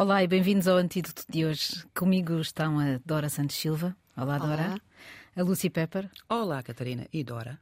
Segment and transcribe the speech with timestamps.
[0.00, 1.84] Olá e bem-vindos ao Antídoto de hoje.
[1.92, 3.96] Comigo estão a Dora Santos Silva.
[4.16, 4.66] Olá, Dora.
[4.68, 4.80] Olá.
[5.34, 6.08] A Lucy Pepper.
[6.28, 7.58] Olá, Catarina e Dora.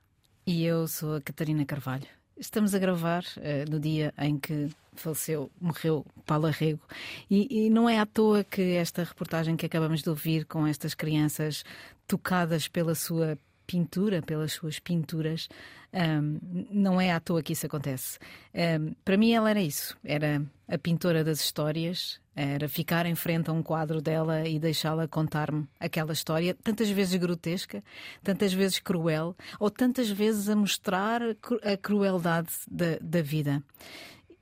[0.47, 2.07] E eu sou a Catarina Carvalho.
[2.37, 6.83] Estamos a gravar uh, no dia em que faleceu, morreu Paula Rego.
[7.31, 10.93] E, e, não é à toa que esta reportagem que acabamos de ouvir com estas
[10.93, 11.65] crianças
[12.07, 15.49] tocadas pela sua pintura, pelas suas pinturas,
[15.93, 16.39] um,
[16.71, 18.19] não é à toa que isso acontece.
[18.55, 23.49] Um, para mim, ela era isso: era a pintora das histórias, era ficar em frente
[23.49, 27.83] a um quadro dela e deixá-la contar-me aquela história, tantas vezes grotesca,
[28.23, 33.63] tantas vezes cruel, ou tantas vezes a mostrar a crueldade da, da vida.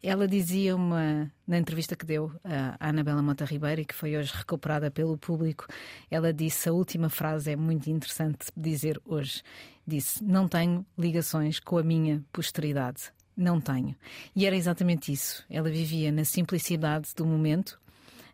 [0.06, 4.34] Ela dizia uma na entrevista que deu à Anabela Mota Ribeiro e que foi hoje
[4.34, 5.66] recuperada pelo público,
[6.10, 9.42] ela disse a última frase é muito interessante dizer hoje.
[9.86, 13.04] Disse: "Não tenho ligações com a minha posteridade.
[13.34, 13.96] Não tenho".
[14.36, 15.42] E era exatamente isso.
[15.48, 17.80] Ela vivia na simplicidade do momento,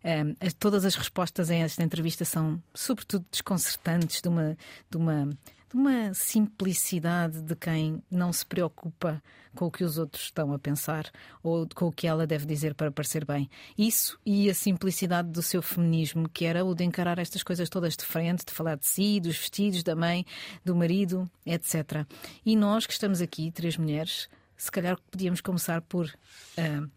[0.05, 4.57] um, todas as respostas em esta entrevista são, sobretudo, desconcertantes, de uma,
[4.91, 5.31] de uma,
[5.71, 9.23] de uma simplicidade de quem não se preocupa
[9.55, 11.11] com o que os outros estão a pensar
[11.43, 13.49] ou com o que ela deve dizer para parecer bem.
[13.79, 17.97] Isso e a simplicidade do seu feminismo, que era o de encarar estas coisas todas
[17.97, 20.27] de frente, de falar de si, dos vestidos, da mãe,
[20.65, 22.05] do marido, etc.
[22.45, 26.91] E nós que estamos aqui, três mulheres, se calhar podíamos começar por uh,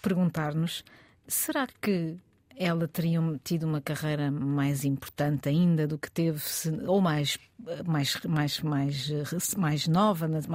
[0.00, 0.84] perguntar-nos.
[1.26, 2.16] Será que
[2.56, 6.40] ela teria tido uma carreira mais importante ainda do que teve,
[6.86, 7.38] ou mais,
[7.86, 10.46] mais, mais, mais, mais nova, mais,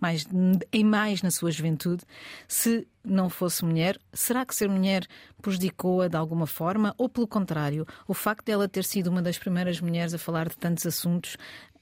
[0.00, 0.26] mais,
[0.72, 2.04] em mais na sua juventude,
[2.48, 4.00] se não fosse mulher?
[4.14, 5.06] Será que ser mulher
[5.42, 6.94] prejudicou-a de alguma forma?
[6.96, 10.48] Ou, pelo contrário, o facto de ela ter sido uma das primeiras mulheres a falar
[10.48, 11.36] de tantos assuntos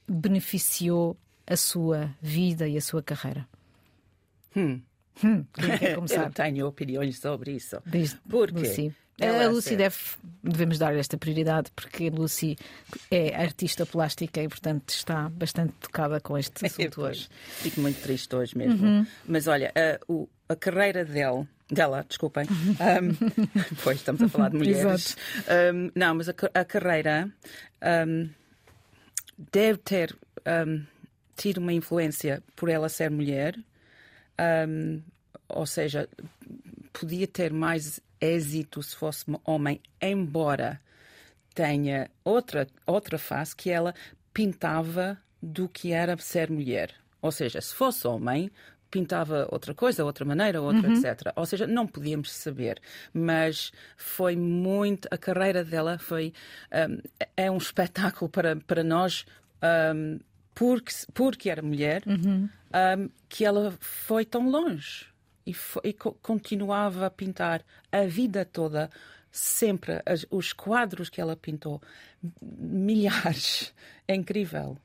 [0.05, 3.47] beneficiou a sua vida e a sua carreira?
[4.53, 4.81] Hum.
[5.23, 6.25] Hum, quem quer começar?
[6.25, 7.77] Eu tenho opiniões sobre isso.
[7.85, 8.51] Diz, Por
[9.21, 9.95] A Lucy deve,
[10.43, 12.57] devemos dar esta prioridade porque a Lucy
[13.09, 17.29] é artista plástica e, portanto, está bastante tocada com este assunto hoje.
[17.47, 18.85] Fico muito triste hoje mesmo.
[18.85, 19.07] Uhum.
[19.27, 23.45] Mas olha, a, o, a carreira dela, dela, desculpem, um,
[23.83, 25.15] pois estamos a falar de mulheres.
[25.73, 27.29] Um, não, mas a, a carreira
[28.07, 28.29] um,
[29.51, 30.15] deve ter
[31.35, 33.55] tido uma influência por ela ser mulher,
[35.47, 36.09] ou seja,
[36.91, 40.79] podia ter mais êxito se fosse homem, embora
[41.53, 43.93] tenha outra, outra face que ela
[44.33, 46.93] pintava do que era ser mulher.
[47.21, 48.51] Ou seja, se fosse homem,
[48.89, 50.95] pintava outra coisa, outra maneira, outra, uhum.
[50.95, 51.31] etc.
[51.35, 52.79] Ou seja, não podíamos saber,
[53.13, 55.07] mas foi muito.
[55.11, 56.33] A carreira dela foi.
[56.71, 57.01] Um,
[57.35, 59.25] é um espetáculo para, para nós.
[59.95, 60.19] Um,
[60.53, 62.49] porque, porque era mulher, uhum.
[62.99, 65.10] um, que ela foi tão longe
[65.45, 68.89] e, foi, e co continuava a pintar a vida toda,
[69.31, 71.81] sempre as, os quadros que ela pintou,
[72.41, 73.73] milhares.
[74.07, 74.77] É incrível.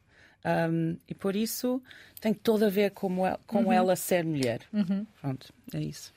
[0.44, 1.83] Um, e por isso
[2.21, 3.72] tem todo a ver com, ela, com uhum.
[3.72, 4.61] ela ser mulher.
[4.72, 5.05] Uhum.
[5.21, 6.12] Pronto, é isso.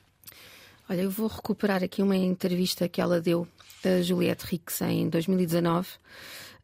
[0.88, 3.48] Olha, eu vou recuperar aqui uma entrevista que ela deu
[3.84, 5.88] a Juliette Rix em 2019.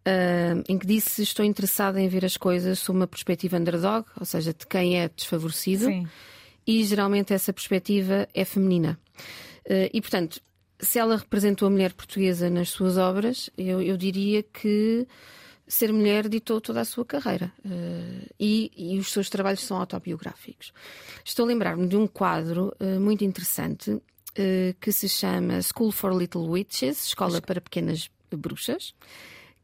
[0.07, 4.25] Uh, em que disse estou interessada em ver as coisas sob uma perspectiva underdog, ou
[4.25, 5.87] seja, de quem é desfavorecido.
[5.87, 6.07] Sim
[6.67, 8.99] e geralmente essa perspectiva é feminina.
[9.67, 10.41] Uh, e, portanto,
[10.79, 15.07] se ela representou a mulher portuguesa nas suas obras, eu, eu diria que
[15.67, 20.73] ser mulher ditou toda a sua carreira uh, e, e, os seus trabalhos são autobiográficos.
[21.25, 24.03] Estou a lembrar-me de um quadro uh, muito interessante uh,
[24.81, 28.95] que se chama School for Little Witches Escola para Pequenas Bruxas.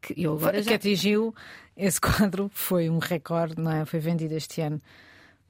[0.01, 0.71] Que, eu agora já...
[0.71, 1.35] que atingiu
[1.77, 3.85] esse quadro foi um recorde, não é?
[3.85, 4.83] Foi vendido este ano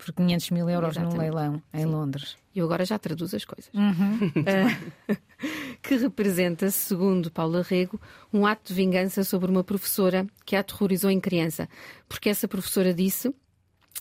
[0.04, 1.14] por 500 mil euros Exatamente.
[1.14, 1.86] num leilão em Sim.
[1.86, 2.36] Londres.
[2.54, 3.70] E eu agora já traduzo as coisas.
[3.72, 4.16] Uhum.
[4.26, 5.16] Uh,
[5.80, 8.00] que representa, segundo Paula Rego,
[8.32, 11.68] um ato de vingança sobre uma professora que a aterrorizou em criança.
[12.08, 13.32] Porque essa professora disse,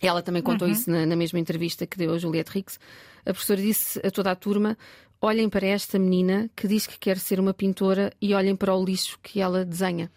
[0.01, 0.73] ela também contou uhum.
[0.73, 2.79] isso na, na, mesma entrevista que deu a Juliette Rix,
[3.25, 4.77] a professora disse a toda a turma:
[5.21, 8.83] olhem para esta menina que diz que quer ser uma pintora e olhem para o
[8.83, 10.11] lixo que ela desenha.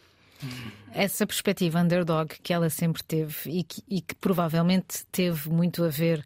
[0.92, 5.88] Essa perspectiva underdog que ela sempre teve e que, e que provavelmente teve muito a
[5.88, 6.24] ver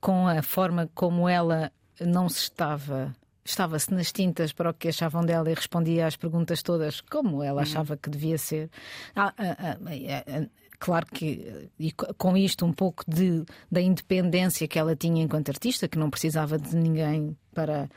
[0.00, 1.70] com a forma como ela
[2.00, 3.14] não se estava
[3.44, 7.62] estava-se nas tintas para o que achavam dela e respondia às perguntas todas como ela
[7.62, 8.68] achava que devia ser.
[9.14, 10.46] Ah, ah, ah,
[10.78, 15.88] claro que e com isto um pouco de, da independência que ela tinha enquanto artista,
[15.88, 17.88] que não precisava de ninguém para,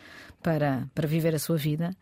[0.42, 1.95] para, para viver a sua vida,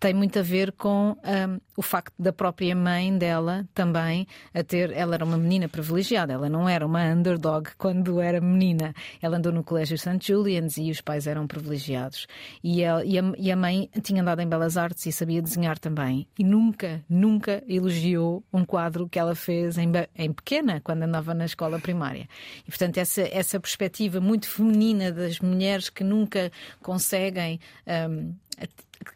[0.00, 4.90] tem muito a ver com um, o facto da própria mãe dela também a ter.
[4.92, 8.94] Ela era uma menina privilegiada, ela não era uma underdog quando era menina.
[9.20, 10.18] Ela andou no Colégio St.
[10.20, 12.26] Julian's e os pais eram privilegiados.
[12.64, 15.78] E, ela, e, a, e a mãe tinha andado em Belas Artes e sabia desenhar
[15.78, 16.26] também.
[16.38, 21.44] E nunca, nunca elogiou um quadro que ela fez em, em pequena, quando andava na
[21.44, 22.26] escola primária.
[22.66, 26.50] E portanto, essa, essa perspectiva muito feminina das mulheres que nunca
[26.80, 27.60] conseguem.
[27.86, 28.34] Um,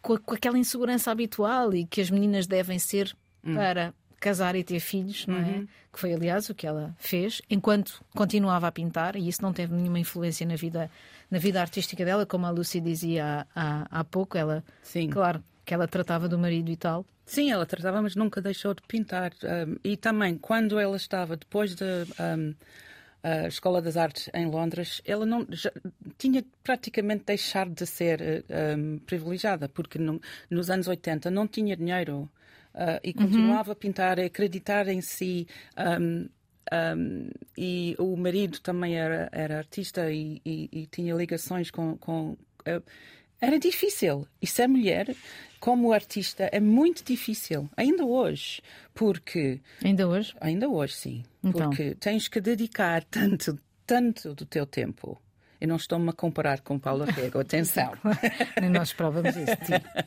[0.01, 3.15] com, com, aquela insegurança habitual e que as meninas devem ser
[3.45, 3.55] hum.
[3.55, 5.41] para casar e ter filhos, não é?
[5.41, 5.69] Uhum.
[5.93, 9.75] Que foi, aliás, o que ela fez, enquanto continuava a pintar, e isso não teve
[9.75, 10.91] nenhuma influência na vida,
[11.31, 14.39] na vida artística dela, como a Lucy dizia há, há, há pouco.
[14.39, 15.11] Ela, Sim.
[15.11, 17.05] claro, que ela tratava do marido e tal.
[17.27, 19.33] Sim, ela tratava, mas nunca deixou de pintar.
[19.43, 21.85] Um, e também, quando ela estava, depois de.
[21.85, 22.55] Um,
[23.25, 25.73] a Escola das Artes em Londres, ela não já,
[26.19, 28.45] tinha praticamente deixado de ser
[28.77, 32.31] um, privilegiada, porque no, nos anos 80 não tinha dinheiro
[32.75, 33.15] uh, e uhum.
[33.15, 33.73] continuava uhum.
[33.73, 35.49] a pintar, a acreditar em si.
[35.79, 36.29] Um,
[36.71, 41.97] um, e o marido também era, era artista e, e, e tinha ligações com.
[41.97, 42.83] com uh,
[43.45, 44.27] era difícil.
[44.41, 45.15] E ser mulher,
[45.61, 48.61] como artista, é muito difícil, ainda hoje,
[48.93, 49.61] porque.
[49.83, 50.35] Ainda hoje?
[50.41, 51.25] Ainda hoje, sim.
[51.43, 51.69] Então.
[51.69, 55.21] Porque tens que dedicar tanto, tanto do teu tempo
[55.61, 57.93] eu não estou-me a comparar com Paula Rego, atenção.
[58.61, 59.57] Nem nós provamos isso.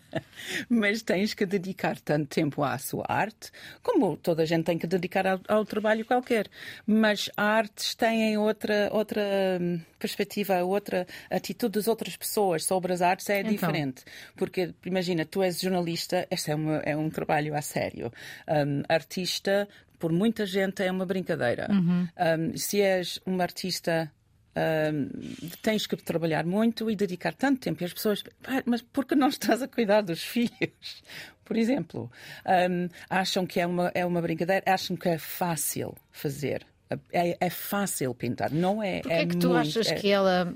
[0.70, 3.52] Mas tens que dedicar tanto tempo à sua arte,
[3.82, 6.48] como toda a gente tem que dedicar ao, ao trabalho qualquer.
[6.86, 9.22] Mas artes têm outra, outra
[9.60, 13.52] hum, perspectiva, outra atitude das outras pessoas sobre as artes é então.
[13.52, 14.04] diferente.
[14.36, 18.12] Porque, imagina, tu és jornalista, este é, uma, é um trabalho a sério.
[18.48, 19.68] Um, artista,
[20.00, 21.68] por muita gente, é uma brincadeira.
[21.70, 22.08] Uhum.
[22.18, 24.12] Um, se és uma artista
[24.58, 27.84] Uh, tens que trabalhar muito e dedicar tanto tempo.
[27.84, 28.24] E as pessoas,
[28.66, 31.04] mas por que não estás a cuidar dos filhos?
[31.46, 32.12] Por exemplo,
[32.46, 36.66] um, acham que é uma, é uma brincadeira, acham que é fácil fazer.
[37.12, 39.02] É, é fácil pintar, não é?
[39.02, 39.96] Porquê é, que tu muito, achas é...
[39.96, 40.54] que ela.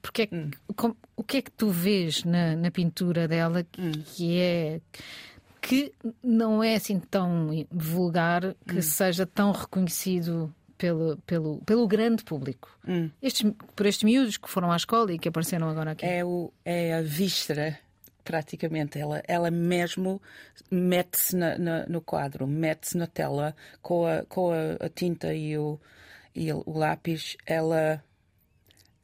[0.00, 0.50] Porque, hum.
[0.74, 3.92] com, o que é que tu vês na, na pintura dela que, hum.
[4.14, 4.80] que é
[5.60, 5.92] que
[6.22, 8.82] não é assim tão vulgar que hum.
[8.82, 12.74] seja tão reconhecido pelo, pelo, pelo grande público.
[12.88, 13.10] Hum.
[13.20, 16.06] Estes, por estes miúdos que foram à escola e que apareceram agora aqui.
[16.06, 17.78] É, o, é a víscera,
[18.24, 18.98] praticamente.
[18.98, 20.22] Ela, ela mesmo
[20.70, 21.36] mete-se
[21.86, 25.78] no quadro, mete-se na tela com a, com a, a tinta e o,
[26.34, 27.36] e o lápis.
[27.44, 28.02] Ela.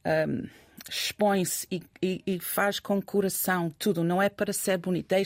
[0.06, 0.48] Um,
[0.88, 5.16] expõe-se e, e, e, faz com coração tudo, não é para ser bonita,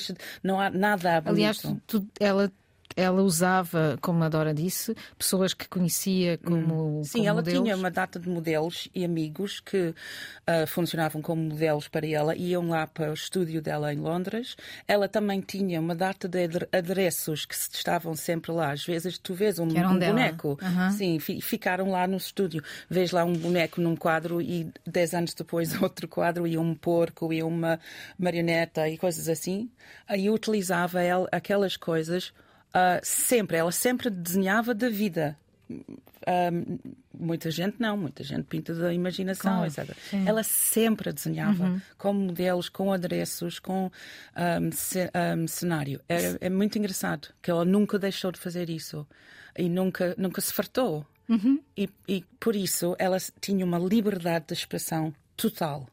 [0.43, 1.37] não há nada bonito.
[1.37, 2.51] Aliás, tu, ela
[2.97, 7.01] ela usava, como a Dora disse, pessoas que conhecia como.
[7.01, 7.05] Hum.
[7.05, 7.63] Sim, como ela modelos.
[7.63, 12.69] tinha uma data de modelos e amigos que uh, funcionavam como modelos para ela, iam
[12.69, 14.57] lá para o estúdio dela em Londres.
[14.87, 18.73] Ela também tinha uma data de adereços que estavam sempre lá.
[18.73, 20.91] Às vezes tu vês um, um boneco, uhum.
[20.91, 22.63] sim, ficaram lá no estúdio.
[22.89, 27.33] Vês lá um boneco num quadro e dez anos depois outro quadro e um porco
[27.33, 27.79] e uma
[28.19, 29.71] marioneta e coisas assim.
[30.09, 32.33] Aí utilizava ela aquelas coisas
[32.71, 35.37] Uh, sempre, ela sempre desenhava da vida.
[35.71, 36.79] Uh,
[37.13, 39.97] muita gente não, muita gente pinta da imaginação, claro, etc.
[40.09, 40.29] Sim.
[40.29, 41.81] Ela sempre desenhava uhum.
[41.99, 43.91] com modelos, com adereços, com
[44.37, 46.01] um, ce um, cenário.
[46.09, 49.07] É, é, muito engraçado que ela nunca deixou de fazer isso
[49.57, 51.07] e nunca, nunca se fartou.
[51.29, 51.61] Uhum.
[51.77, 55.89] E, e, por isso ela tinha uma liberdade de expressão total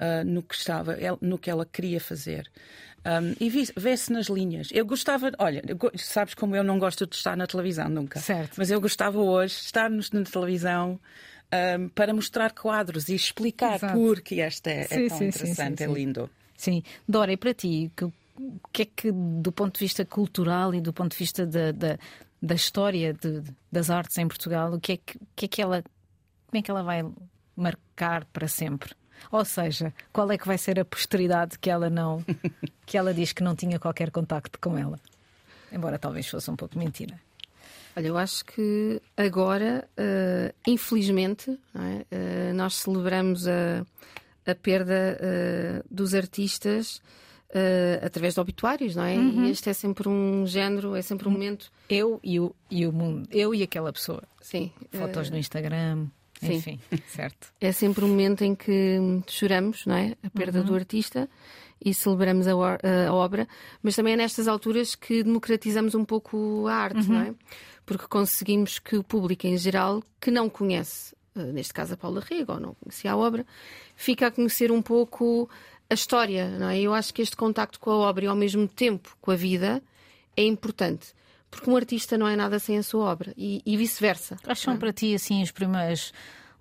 [0.00, 2.50] uh, no que estava, no que ela queria fazer.
[3.02, 4.68] Um, e vê-se nas linhas.
[4.72, 5.62] Eu gostava, olha,
[5.96, 8.20] sabes como eu não gosto de estar na televisão nunca.
[8.20, 8.56] Certo.
[8.58, 11.00] Mas eu gostava hoje de estar na televisão
[11.78, 13.94] um, para mostrar quadros e explicar Exato.
[13.94, 16.30] porque esta é, é sim, é tão sim, interessante, sim, é lindo.
[16.56, 16.82] Sim.
[17.08, 20.92] Dora, e para ti, o que é que, do ponto de vista cultural e do
[20.92, 21.98] ponto de vista da, da,
[22.40, 23.42] da história de,
[23.72, 25.82] das artes em Portugal, o que é que, que é que ela,
[26.46, 27.02] como é que ela vai
[27.56, 28.92] marcar para sempre?
[29.30, 32.24] Ou seja, qual é que vai ser a posteridade que ela não
[32.86, 34.98] que ela diz que não tinha qualquer contacto com ela?
[35.72, 37.18] Embora talvez fosse um pouco mentira.
[37.96, 42.50] Olha, eu acho que agora, uh, infelizmente, é?
[42.50, 43.84] uh, nós celebramos a,
[44.46, 47.00] a perda uh, dos artistas
[48.00, 49.16] através de obituários, não é?
[49.16, 49.46] Uhum.
[49.46, 51.68] E este é sempre um género, é sempre um momento.
[51.88, 54.22] Eu e o, e o mundo, eu e aquela pessoa.
[54.40, 54.70] Sim.
[54.92, 56.06] Fotos no Instagram.
[56.40, 56.54] Sim.
[56.54, 57.52] Enfim, certo.
[57.60, 60.16] É sempre um momento em que choramos, não é?
[60.22, 60.66] A perda uhum.
[60.66, 61.28] do artista
[61.82, 63.48] e celebramos a, a, obra,
[63.82, 67.14] mas também é nestas alturas que democratizamos um pouco a arte, uhum.
[67.14, 67.34] não é?
[67.86, 72.20] Porque conseguimos que o público em geral, que não conhece uh, neste caso a Paula
[72.20, 73.46] Rego, ou não conhecia a obra,
[73.96, 75.48] fica a conhecer um pouco
[75.88, 76.78] a história, não é?
[76.80, 79.82] Eu acho que este contacto com a obra e ao mesmo tempo com a vida
[80.36, 81.14] é importante.
[81.50, 84.36] Porque um artista não é nada sem a sua obra e, e vice-versa.
[84.42, 84.76] Quais são é?
[84.76, 86.12] para ti assim os primeiros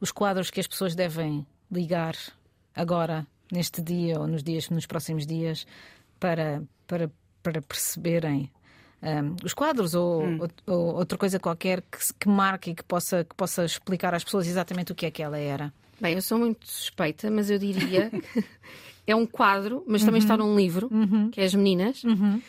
[0.01, 2.15] os quadros que as pessoas devem ligar
[2.75, 5.67] agora, neste dia ou nos dias, nos próximos dias,
[6.19, 7.11] para, para,
[7.43, 8.49] para perceberem
[9.01, 10.39] um, os quadros ou, hum.
[10.65, 14.23] ou, ou, outra coisa qualquer que, que marque e que possa, que possa explicar às
[14.23, 15.73] pessoas exatamente o que é que ela era?
[15.99, 18.09] Bem, eu sou muito suspeita, mas eu diria
[19.05, 20.25] que é um quadro, mas também uhum.
[20.25, 21.29] está num livro, uhum.
[21.29, 22.03] que é As Meninas.
[22.03, 22.41] Uhum.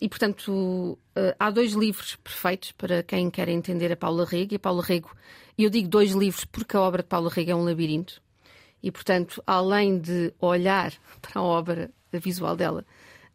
[0.00, 4.54] E portanto, uh, há dois livros perfeitos para quem quer entender a Paula Rego.
[4.54, 5.10] E a Paula Rego,
[5.58, 8.22] eu digo dois livros porque a obra de Paula Rego é um labirinto.
[8.82, 12.84] E portanto, além de olhar para a obra visual dela,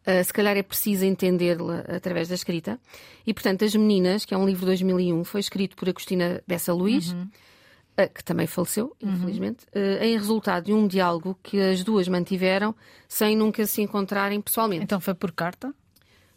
[0.07, 2.79] uh, se calhar é preciso entendê-la através da escrita.
[3.25, 6.73] E portanto, As Meninas, que é um livro de 2001, foi escrito por Agostina Bessa
[6.73, 7.11] Luís.
[7.11, 7.29] Uhum
[8.07, 9.13] que também faleceu, uhum.
[9.13, 10.03] infelizmente, uhum.
[10.03, 12.75] em resultado de um diálogo que as duas mantiveram
[13.07, 14.83] sem nunca se encontrarem pessoalmente.
[14.83, 15.73] Então foi por carta?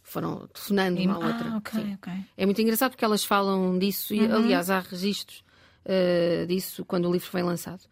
[0.02, 1.56] Foram telefonando uma à ah, outra.
[1.56, 2.24] Okay, okay.
[2.36, 4.34] É muito engraçado porque elas falam disso, e uhum.
[4.36, 5.42] aliás, há registros
[5.84, 7.82] uh, disso quando o livro foi lançado.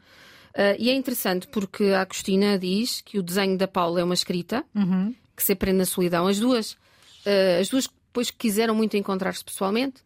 [0.50, 4.12] Uh, e é interessante porque a Agostina diz que o desenho da Paula é uma
[4.12, 5.14] escrita uhum.
[5.34, 6.26] que se aprende na solidão.
[6.26, 10.02] As duas, uh, as duas depois quiseram muito encontrar-se pessoalmente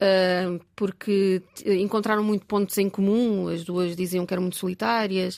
[0.00, 3.48] uh, porque encontraram muito pontos em comum.
[3.48, 5.36] As duas diziam que eram muito solitárias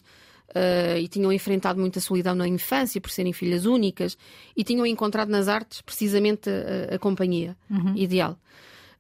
[0.51, 4.17] uh, e tinham enfrentado muita solidão na infância por serem filhas únicas
[4.57, 7.95] e tinham encontrado nas artes precisamente a, a companhia uhum.
[7.97, 8.39] ideal.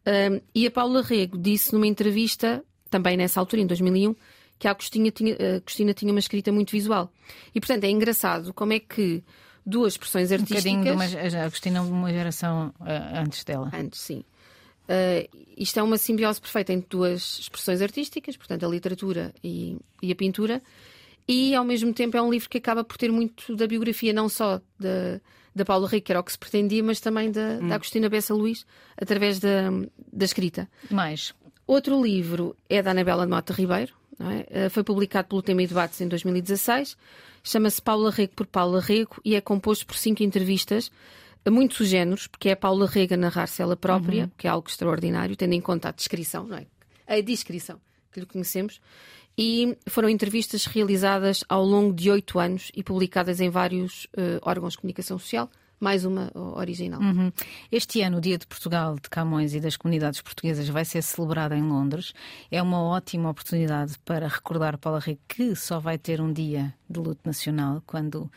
[0.06, 4.14] Uh, e a Paula Rego disse numa entrevista, também nessa altura, em 2001,
[4.58, 7.12] que a Agostina tinha, a Agostina tinha uma escrita muito visual.
[7.54, 9.22] E, portanto, é engraçado como é que
[9.64, 10.66] duas expressões artísticas.
[10.66, 13.70] Um bocadinho de uma, a Agostina uma geração uh, antes dela.
[13.72, 14.24] Antes, sim.
[14.92, 20.12] Uh, isto é uma simbiose perfeita entre duas expressões artísticas, portanto, a literatura e, e,
[20.12, 20.60] a pintura,
[21.26, 24.28] e ao mesmo tempo é um livro que acaba por ter muito da biografia, não
[24.28, 25.20] só da,
[25.54, 27.68] da Paula Rico, que era o que se pretendia, mas também da, hum.
[27.68, 28.66] da Agostina Bessa Luís,
[29.00, 29.70] através da,
[30.12, 30.68] da escrita.
[30.90, 31.32] Mais.
[31.66, 34.66] Outro livro é da Anabela de Mota Ribeiro, é?
[34.66, 36.98] uh, foi publicado pelo Tema e Debates em 2016,
[37.42, 40.90] chama-se Paula Rego por Paula Rego e é composto por cinco entrevistas
[41.44, 44.30] a muitos géneros, porque é a Paula Rega narrar-se ela própria, uhum.
[44.36, 46.66] que é algo extraordinário, tendo em conta a descrição, não é?
[47.06, 47.80] A descrição
[48.12, 48.80] que lhe conhecemos.
[49.36, 54.74] E foram entrevistas realizadas ao longo de oito anos e publicadas em vários uh, órgãos
[54.74, 55.50] de comunicação social,
[55.82, 57.00] mais uma original.
[57.00, 57.32] Uhum.
[57.70, 61.56] Este ano, o Dia de Portugal, de Camões e das comunidades portuguesas vai ser celebrado
[61.56, 62.14] em Londres.
[62.52, 67.00] É uma ótima oportunidade para recordar Paula Rego que só vai ter um dia de
[67.00, 68.30] luto nacional quando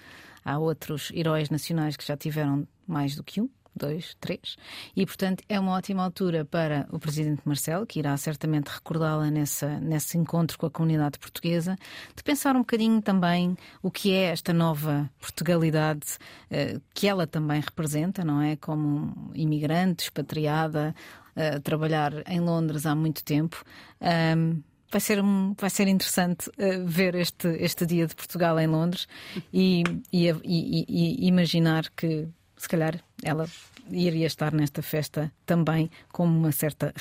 [0.44, 4.56] há outros heróis nacionais que já tiveram mais do que um dois, três.
[4.96, 10.18] E, portanto, é uma ótima altura para o Presidente Marcelo, que irá certamente recordá-la nesse
[10.18, 11.76] encontro com a comunidade portuguesa,
[12.16, 16.18] de pensar um bocadinho também o que é esta nova Portugalidade
[16.50, 18.56] eh, que ela também representa, não é?
[18.56, 20.96] Como imigrante, expatriada,
[21.36, 23.64] a trabalhar em Londres há muito tempo.
[24.02, 28.68] Um, vai ser, um, vai ser interessante uh, ver este, este dia de Portugal em
[28.68, 29.08] Londres
[29.54, 33.48] e, e, e, e, imaginar que se calhar ela
[33.90, 36.94] iria estar nesta festa também com uma certa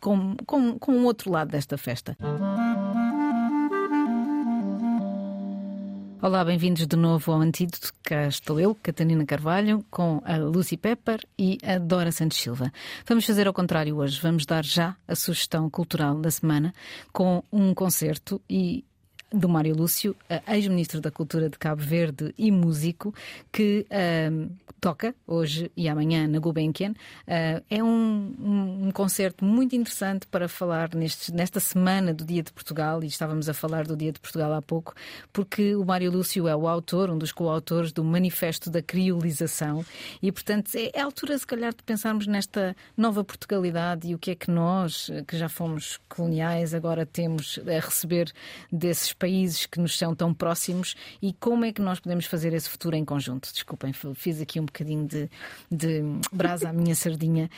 [0.00, 2.16] com, com, com um outro lado desta festa.
[6.20, 7.94] Olá, bem-vindos de novo ao Antídoto.
[8.02, 12.72] Cá estou eu, Catarina Carvalho, com a Lucy Pepper e a Dora Santos Silva.
[13.06, 14.20] Vamos fazer ao contrário hoje.
[14.20, 16.74] Vamos dar já a sugestão cultural da semana
[17.12, 18.84] com um concerto e
[19.32, 20.16] do Mário Lúcio,
[20.46, 23.14] ex-ministro da Cultura de Cabo Verde e músico,
[23.52, 23.86] que
[24.80, 26.92] toca hoje e amanhã na Gulbenkian.
[26.92, 32.42] Uh, é um, um, um, concerto muito interessante para falar neste, nesta semana do Dia
[32.42, 34.94] de Portugal, e estávamos a falar do Dia de Portugal há pouco,
[35.32, 39.84] porque o Mário Lúcio é o autor, um dos coautores do Manifesto da Criolização,
[40.22, 44.18] e portanto é, é a altura, se calhar, de pensarmos nesta nova Portugalidade e o
[44.18, 48.32] que é que nós, que já fomos coloniais, agora temos a receber
[48.70, 52.68] desses países que nos são tão próximos e como é que nós podemos fazer esse
[52.68, 53.52] futuro em conjunto.
[53.52, 55.28] Desculpem, fiz aqui um bocadinho de,
[55.70, 57.50] de brasa à minha sardinha,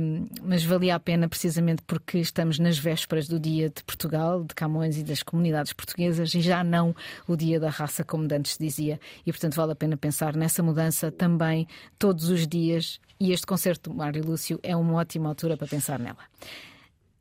[0.00, 4.54] um, mas valia a pena precisamente porque estamos nas vésperas do Dia de Portugal, de
[4.54, 6.94] Camões e das comunidades portuguesas e já não
[7.26, 11.10] o Dia da Raça, como antes dizia, e portanto vale a pena pensar nessa mudança
[11.10, 11.66] também
[11.98, 13.00] todos os dias.
[13.18, 16.18] E este concerto do Mário Lúcio é uma ótima altura para pensar nela.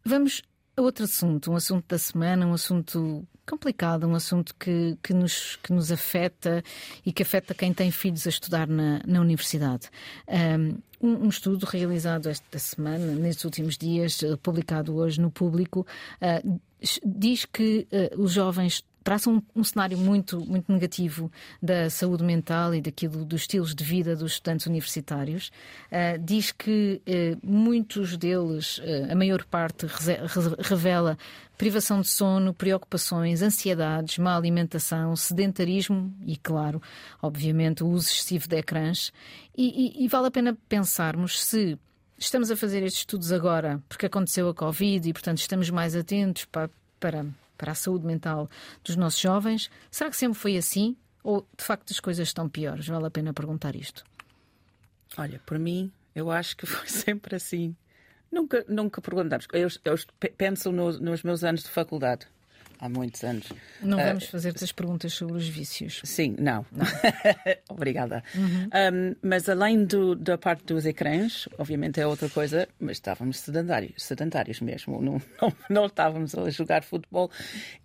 [0.04, 0.42] Vamos
[0.78, 5.72] outro assunto, um assunto da semana, um assunto complicado, um assunto que, que, nos, que
[5.72, 6.64] nos afeta
[7.06, 9.90] e que afeta quem tem filhos a estudar na, na universidade.
[10.28, 15.86] Um, um estudo realizado esta semana, nestes últimos dias, publicado hoje no público,
[16.22, 16.60] uh,
[17.06, 21.32] diz que uh, os jovens traça um, um, cenário muito, muito negativo
[21.62, 25.52] da saúde mental e daquilo dos estilos de vida dos estudantes universitários.
[25.92, 29.86] Uh, diz que uh, muitos deles, uh, a maior parte,
[30.60, 31.18] revela
[31.56, 36.82] privação de sono, preocupações, ansiedades, má alimentação, sedentarismo e, claro,
[37.22, 39.14] obviamente, o uso excessivo de ecrãs.
[39.56, 41.78] E, e, e vale a pena pensarmos se
[42.18, 46.46] estamos a fazer estes estudos agora porque aconteceu a Covid e, portanto, estamos mais atentos
[46.46, 47.24] para, para
[47.58, 48.50] para a saúde mental
[48.84, 49.70] dos nossos jovens.
[49.90, 50.96] Será que sempre foi assim?
[51.24, 52.88] Ou de facto as coisas estão piores?
[52.88, 54.04] Vale a pena perguntar isto.
[55.18, 57.76] Olha, por mim, eu acho que foi sempre assim.
[58.32, 59.48] Nunca, nunca perguntamos.
[59.54, 59.96] Eu, eu
[60.38, 62.28] penso no, nos meus anos de faculdade
[62.80, 63.52] há muitos anos.
[63.82, 66.02] Não vamos uh, fazer-te as perguntas sobre os vícios.
[66.04, 66.66] Sim, não.
[66.72, 66.86] não.
[67.70, 68.24] Obrigada.
[68.36, 68.66] Uhum.
[68.66, 73.94] Um, mas além do, da parte dos ecrãs, obviamente é outra coisa, mas estávamos sedentários,
[73.98, 75.02] sedentários mesmo.
[75.02, 77.30] Não, não, não estávamos a jogar futebol.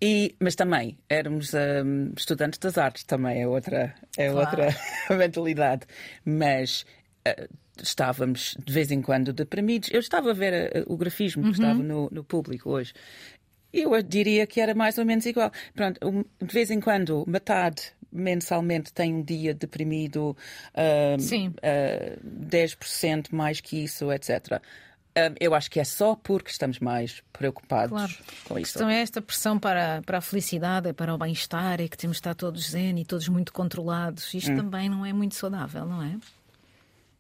[0.00, 4.62] E, mas também éramos um, estudantes das artes, também é outra, é claro.
[4.62, 4.76] outra
[5.16, 5.86] mentalidade.
[6.24, 6.84] Mas.
[7.26, 7.48] Uh,
[7.82, 9.90] estávamos de vez em quando deprimidos.
[9.90, 11.50] Eu estava a ver uh, o grafismo uhum.
[11.50, 12.92] que estava no, no público hoje
[13.72, 15.50] eu diria que era mais ou menos igual.
[15.74, 20.36] Pronto, de vez em quando, metade mensalmente tem um dia deprimido,
[20.74, 21.48] uh, Sim.
[21.48, 24.60] Uh, 10% mais que isso, etc.
[25.10, 28.14] Uh, eu acho que é só porque estamos mais preocupados claro.
[28.44, 28.76] com isso.
[28.76, 32.20] Então é esta pressão para, para a felicidade, para o bem-estar, é que temos de
[32.20, 34.32] estar todos zen e todos muito controlados.
[34.34, 34.56] Isto hum.
[34.56, 36.16] também não é muito saudável, não é?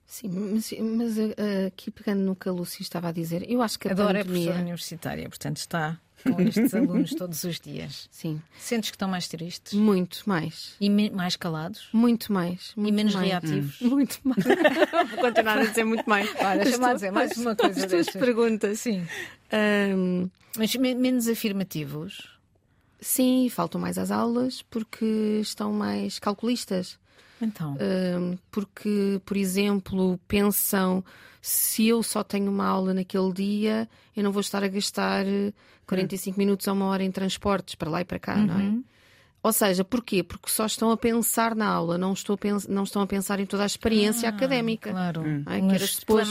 [0.06, 3.78] Sim, mas, mas uh, aqui pegando no que a Lúcia estava a dizer, eu acho
[3.78, 4.22] que a Adoro pandemia...
[4.22, 8.08] é professora universitária, portanto está com estes alunos todos os dias.
[8.10, 8.40] Sim.
[8.58, 9.72] Sentes que estão mais tristes?
[9.72, 10.74] Muito mais.
[10.80, 11.88] E mais calados?
[11.92, 12.72] Muito mais.
[12.76, 13.28] Muito e menos mais.
[13.28, 13.80] reativos?
[13.80, 13.88] Hum.
[13.88, 14.44] Muito mais.
[15.10, 16.28] Vou continuar a dizer muito mais.
[16.36, 18.80] Olha, deixa-me dizer mais uma coisa as tuas perguntas.
[18.80, 19.06] Sim.
[19.52, 20.28] Um...
[20.56, 22.28] Mas menos afirmativos?
[23.00, 26.98] Sim, faltam mais às aulas porque estão mais calculistas.
[27.40, 27.76] Então.
[27.80, 31.04] Um, porque, por exemplo, pensam
[31.40, 35.24] se eu só tenho uma aula naquele dia, eu não vou estar a gastar
[35.86, 36.38] 45 hum.
[36.38, 38.46] minutos a uma hora em transportes para lá e para cá, uhum.
[38.46, 38.62] não é?
[38.62, 38.84] Uhum.
[39.42, 40.22] Ou seja, porquê?
[40.22, 43.62] Porque só estão a pensar na aula, não, estou não estão a pensar em toda
[43.62, 44.90] a experiência ah, académica.
[44.90, 45.42] Claro, hum.
[45.46, 45.60] é?
[45.60, 46.28] que era suposto...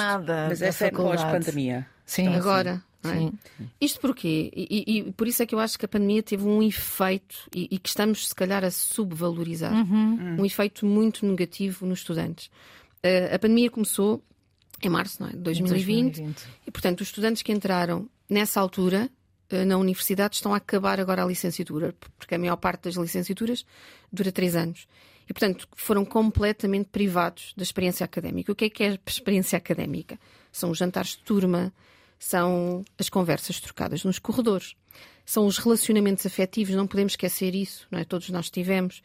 [0.47, 1.87] Mas essa é pós-pandemia.
[2.05, 2.83] Sim, então, agora.
[3.03, 3.31] É?
[3.79, 4.51] Isto porquê?
[4.53, 7.49] E, e, e, por isso é que eu acho que a pandemia teve um efeito
[7.55, 10.37] e, e que estamos, se calhar, a subvalorizar uhum.
[10.39, 12.47] um efeito muito negativo nos estudantes.
[12.97, 14.21] Uh, a pandemia começou
[14.83, 15.31] em março não é?
[15.31, 19.09] de 2020, 2020 e, portanto, os estudantes que entraram nessa altura
[19.51, 23.65] uh, na universidade estão a acabar agora a licenciatura, porque a maior parte das licenciaturas
[24.11, 24.87] dura três anos.
[25.29, 28.51] E, portanto, foram completamente privados da experiência académica.
[28.51, 30.19] O que é que é a experiência académica?
[30.51, 31.71] São os jantares de turma,
[32.19, 34.75] são as conversas trocadas nos corredores,
[35.25, 38.03] são os relacionamentos afetivos, não podemos esquecer isso, não é?
[38.03, 39.01] Todos nós tivemos.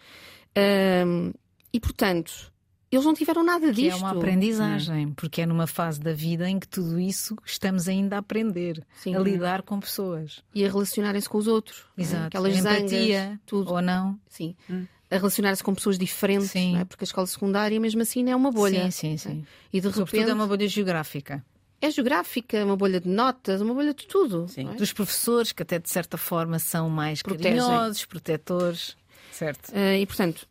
[1.07, 1.33] Um,
[1.73, 2.53] e, portanto,
[2.91, 3.97] eles não tiveram nada que disto.
[3.97, 8.17] É uma aprendizagem, porque é numa fase da vida em que tudo isso estamos ainda
[8.17, 9.15] a aprender, Sim.
[9.15, 10.43] a lidar com pessoas.
[10.55, 11.85] E a relacionarem-se com os outros.
[11.97, 12.03] É?
[12.03, 12.27] Exato.
[12.27, 13.73] Aquelas Empatia, zangas, tudo.
[13.73, 14.19] Ou não.
[14.29, 14.57] Sim.
[14.69, 14.87] Hum.
[15.11, 16.85] A relacionar-se com pessoas diferentes, é?
[16.85, 18.91] porque a escola secundária, mesmo assim, é uma bolha.
[18.91, 19.45] Sim, sim, sim.
[19.73, 19.77] É?
[19.77, 20.31] E de Sobretudo repente...
[20.31, 21.45] é uma bolha geográfica
[21.85, 24.47] é geográfica, uma bolha de notas, uma bolha de tudo.
[24.57, 24.75] É?
[24.75, 27.59] Dos professores, que até de certa forma são mais Protegem.
[27.59, 28.97] carinhosos, protetores.
[29.31, 29.69] Certo.
[29.71, 30.47] Uh, e portanto,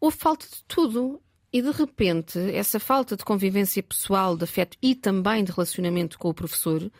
[0.00, 1.20] houve falta de tudo.
[1.52, 6.28] E de repente, essa falta de convivência pessoal, de afeto e também de relacionamento com
[6.28, 6.90] o professor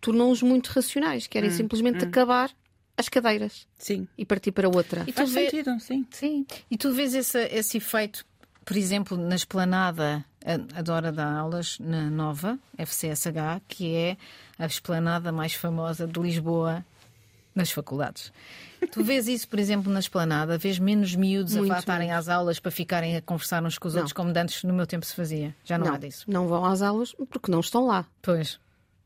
[0.00, 2.08] tornou-os muito racionais, querem hum, simplesmente hum.
[2.08, 2.50] acabar
[2.96, 4.06] as cadeiras sim.
[4.18, 5.04] e partir para outra.
[5.06, 5.44] E Faz vê...
[5.48, 6.06] sentido, sim.
[6.10, 6.46] sim.
[6.70, 8.24] E tu vês esse, esse efeito,
[8.64, 10.24] por exemplo, na esplanada
[10.74, 14.16] adora dar aulas na nova FCSH, que é
[14.58, 16.84] a esplanada mais famosa de Lisboa
[17.54, 18.32] nas faculdades.
[18.90, 20.58] Tu vês isso, por exemplo, na esplanada?
[20.58, 23.94] Vês menos miúdos Muito a faltarem às aulas para ficarem a conversar uns com os
[23.94, 24.00] não.
[24.00, 25.54] outros, como antes no meu tempo se fazia?
[25.64, 26.24] Já não, não, há disso.
[26.28, 28.06] Não vão às aulas porque não estão lá.
[28.20, 28.58] Pois.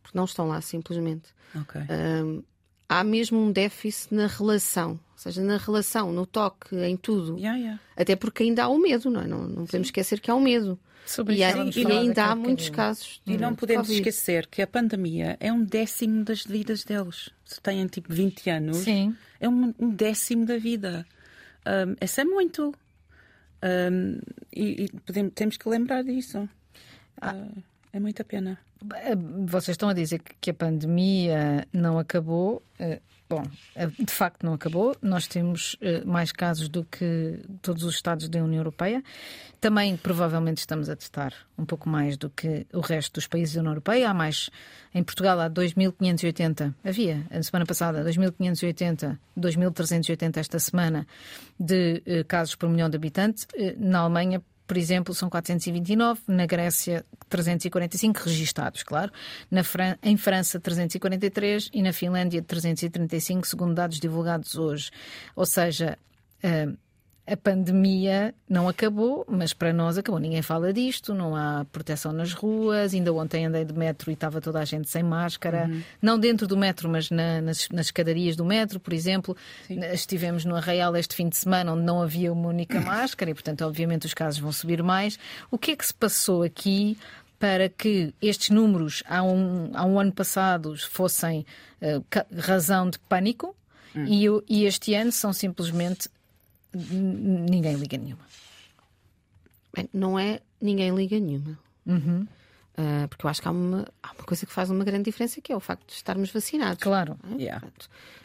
[0.02, 1.34] Porque não estão lá, simplesmente.
[1.54, 1.80] Ok.
[1.90, 2.42] Um,
[2.88, 4.92] há mesmo um déficit na relação.
[4.92, 7.38] Ou seja, na relação, no toque, em tudo.
[7.38, 7.80] Yeah, yeah.
[7.96, 9.26] Até porque ainda há o medo, não é?
[9.26, 10.78] Não, não podemos esquecer que há o medo.
[11.06, 13.22] Sobre e, há, e ainda há muitos casos.
[13.24, 14.00] E não podemos COVID.
[14.00, 17.30] esquecer que a pandemia é um décimo das vidas deles.
[17.44, 19.16] Se têm tipo 20 anos, Sim.
[19.38, 21.06] é um, um décimo da vida.
[21.64, 22.74] Um, isso é muito.
[23.62, 24.18] Um,
[24.52, 26.48] e, e podemos, temos que lembrar disso.
[27.20, 27.46] Ah.
[27.96, 28.58] É muita pena.
[29.46, 32.62] Vocês estão a dizer que a pandemia não acabou.
[32.78, 33.42] Uh, Bom,
[33.74, 34.94] eh, de facto não acabou.
[35.02, 39.02] Nós temos eh, mais casos do que todos os Estados da União Europeia.
[39.60, 43.60] Também provavelmente estamos a testar um pouco mais do que o resto dos países da
[43.62, 44.10] União Europeia.
[44.10, 44.48] Há mais.
[44.94, 51.06] Em Portugal há 2.580, havia a semana passada 2.580, 2.380 esta semana
[51.58, 53.46] de eh, casos por milhão de habitantes.
[53.76, 59.12] Na Alemanha, por exemplo, são 429, na Grécia 345 registados, claro,
[59.62, 64.90] Fran em França 343 e na Finlândia 335, segundo dados divulgados hoje.
[65.34, 65.98] Ou seja,
[66.42, 66.76] uh,
[67.26, 70.20] a pandemia não acabou, mas para nós acabou.
[70.20, 72.94] Ninguém fala disto, não há proteção nas ruas.
[72.94, 75.66] Ainda ontem andei de metro e estava toda a gente sem máscara.
[75.68, 75.82] Uhum.
[76.00, 79.36] Não dentro do metro, mas na, nas, nas escadarias do metro, por exemplo.
[79.66, 79.80] Sim.
[79.92, 83.62] Estivemos no Arraial este fim de semana, onde não havia uma única máscara e, portanto,
[83.62, 85.18] obviamente, os casos vão subir mais.
[85.50, 86.96] O que é que se passou aqui?
[87.38, 91.44] para que estes números há um, há um ano passado fossem
[91.82, 92.02] uh,
[92.34, 93.54] razão de pânico
[93.94, 94.06] hum.
[94.06, 96.08] e, e, este ano são simplesmente
[96.76, 98.26] ninguém liga nenhuma.
[99.74, 101.58] Bem, não é ninguém liga nenhuma.
[101.86, 102.26] Uhum.
[102.78, 105.40] Uh, porque eu acho que há uma, há uma coisa que faz uma grande diferença
[105.40, 106.82] que é o facto de estarmos vacinados.
[106.82, 107.18] Claro.
[107.32, 107.42] É?
[107.42, 107.66] Yeah.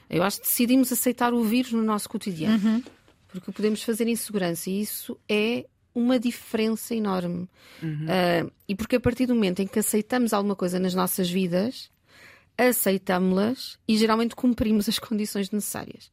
[0.09, 2.61] eu acho que decidimos aceitar o vírus no nosso cotidiano.
[2.61, 2.83] Uhum.
[3.29, 7.49] Porque o podemos fazer em segurança e isso é uma diferença enorme.
[7.81, 8.05] Uhum.
[8.05, 11.89] Uh, e porque a partir do momento em que aceitamos alguma coisa nas nossas vidas,
[12.57, 16.11] aceitamos-las e geralmente cumprimos as condições necessárias.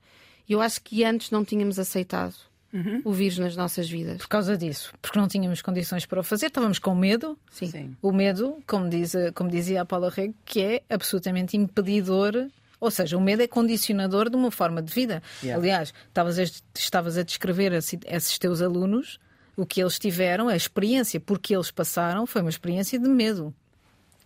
[0.48, 2.34] Eu acho que antes não tínhamos aceitado
[2.72, 3.02] uhum.
[3.04, 4.18] o vírus nas nossas vidas.
[4.18, 7.38] Por causa disso, porque não tínhamos condições para o fazer, estávamos com medo.
[7.50, 7.66] Sim.
[7.66, 7.96] Sim.
[8.02, 12.48] O medo, como, diz, como dizia a Paula Rego, que é absolutamente impedidor.
[12.80, 15.22] Ou seja, o medo é condicionador de uma forma de vida.
[15.42, 15.60] Yeah.
[15.60, 16.42] Aliás, estavas a,
[16.76, 19.18] estavas a descrever esses teus alunos,
[19.56, 23.52] o que eles tiveram, a experiência porque eles passaram, foi uma experiência de medo.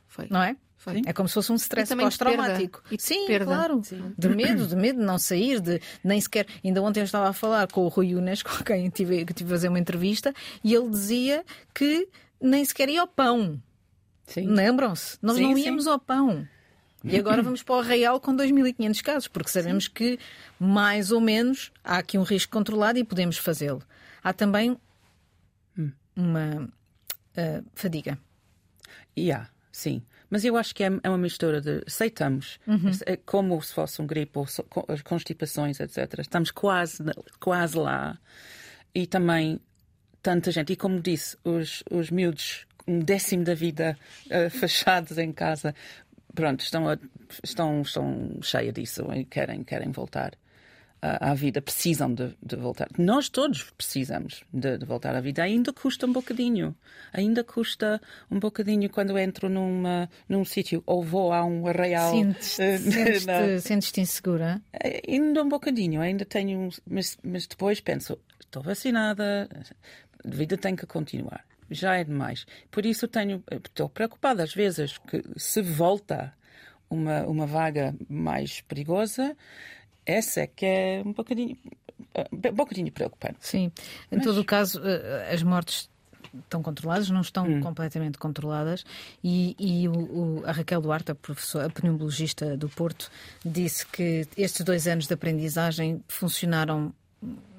[0.06, 0.26] Foi.
[0.28, 0.54] Não é?
[0.82, 1.00] Foi.
[1.06, 2.82] É como se fosse um stress pós-traumático.
[2.98, 3.44] Sim, perda.
[3.44, 3.80] claro.
[3.84, 4.12] Sim.
[4.18, 6.44] De medo, de medo de não sair, de nem sequer.
[6.64, 9.52] Ainda ontem eu estava a falar com o Rui Unes, com quem tive, que tive
[9.52, 12.08] a fazer uma entrevista, e ele dizia que
[12.40, 13.62] nem sequer ia ao pão.
[14.36, 15.18] Lembram-se?
[15.22, 15.90] Nós sim, não íamos sim.
[15.90, 16.48] ao pão.
[17.04, 19.90] E agora vamos para o Real com 2.500 casos, porque sabemos sim.
[19.94, 20.18] que
[20.58, 23.84] mais ou menos há aqui um risco controlado e podemos fazê-lo.
[24.20, 24.76] Há também
[25.78, 25.92] hum.
[26.16, 26.68] uma
[27.36, 28.18] uh, fadiga.
[29.14, 30.02] E há, sim.
[30.30, 32.90] Mas eu acho que é, é uma mistura de aceitamos, uhum.
[33.04, 34.46] é como se fosse um gripe ou
[34.88, 36.20] as constipações, etc.
[36.20, 37.02] Estamos quase,
[37.40, 38.18] quase lá.
[38.94, 39.60] E também
[40.22, 45.32] tanta gente, e como disse, os, os miúdos, um décimo da vida uh, fechados em
[45.32, 45.74] casa,
[46.34, 46.96] pronto, estão, a,
[47.42, 50.32] estão, estão cheios disso e querem, querem voltar
[51.02, 52.88] à vida, precisam de, de, voltar.
[52.96, 55.42] Nós todos precisamos de, de, voltar à vida.
[55.42, 56.76] Ainda custa um bocadinho.
[57.12, 62.12] Ainda custa um bocadinho quando entro numa, num sítio ou vou a um arraial.
[62.12, 64.62] Sentes-te sentes insegura?
[64.72, 66.00] É, ainda um bocadinho.
[66.00, 66.68] Ainda tenho.
[66.88, 69.48] Mas, mas depois penso, estou vacinada,
[70.24, 71.44] a vida tem que continuar.
[71.68, 72.46] Já é demais.
[72.70, 76.32] Por isso tenho, estou preocupada às vezes que se volta
[76.88, 79.36] uma, uma vaga mais perigosa
[80.06, 81.56] essa é que é um bocadinho,
[82.32, 83.38] um bocadinho preocupante.
[83.40, 83.70] Sim,
[84.10, 84.24] em Mas...
[84.24, 85.90] todo o caso, eh, as mortes
[86.44, 87.60] estão controladas, não estão hum.
[87.60, 88.84] completamente controladas.
[89.22, 93.10] E, e o, o, a Raquel Duarte, a professora, a pneumologista do Porto,
[93.44, 96.92] disse que estes dois anos de aprendizagem funcionaram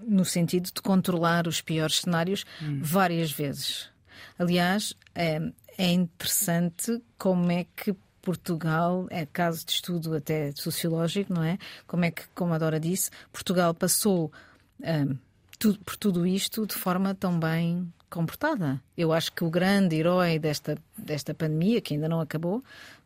[0.05, 2.79] no sentido de controlar os piores cenários hum.
[2.81, 3.89] várias vezes.
[4.37, 5.39] Aliás, é,
[5.77, 11.59] é interessante como é que Portugal, é caso de estudo até sociológico, não é?
[11.85, 14.31] Como é que, como a Dora disse, Portugal passou
[14.79, 15.17] um,
[15.59, 18.81] tudo, por tudo isto de forma tão bem comportada.
[18.97, 22.63] Eu acho que o grande herói desta, desta pandemia, que ainda não acabou,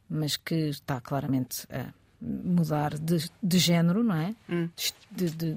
[0.08, 4.36] mas que está claramente a mudar de, de género, não é?
[4.48, 4.70] Hum.
[5.12, 5.54] De, de,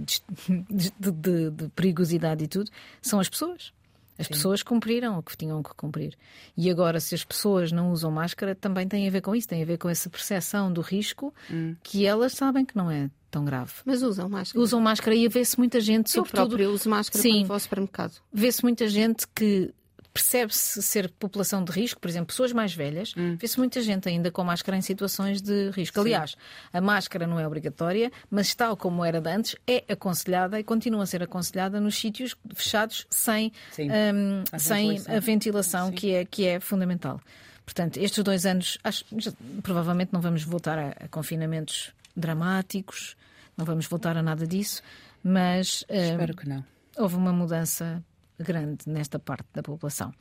[0.70, 2.70] de, de perigosidade e tudo,
[3.02, 3.74] são as pessoas.
[4.20, 4.34] As Sim.
[4.34, 6.14] pessoas cumpriram o que tinham que cumprir.
[6.54, 9.62] E agora, se as pessoas não usam máscara, também tem a ver com isso, tem
[9.62, 11.74] a ver com essa percepção do risco hum.
[11.82, 13.72] que elas sabem que não é tão grave.
[13.82, 14.62] Mas usam máscara.
[14.62, 16.60] Usam máscara e vê-se muita gente, Eu sobretudo.
[16.60, 18.12] Eu uso máscara Sim, quando vou ao supermercado.
[18.30, 19.72] Vê-se muita gente que
[20.12, 23.36] percebe-se ser população de risco, por exemplo, pessoas mais velhas, hum.
[23.36, 25.94] vê-se muita gente ainda com máscara em situações de risco.
[25.94, 26.00] Sim.
[26.00, 26.36] Aliás,
[26.72, 31.04] a máscara não é obrigatória, mas tal como era de antes, é aconselhada e continua
[31.04, 35.16] a ser aconselhada nos sítios fechados sem, um, a, sem ventilação.
[35.16, 37.20] a ventilação, que é, que é fundamental.
[37.64, 43.16] Portanto, estes dois anos, acho, já, provavelmente não vamos voltar a, a, confinamentos dramáticos,
[43.56, 44.82] não vamos voltar a nada disso,
[45.22, 45.84] mas.
[45.88, 46.64] Espero um, que não.
[46.98, 48.02] Houve uma mudança
[48.42, 50.12] grande nesta parte da população.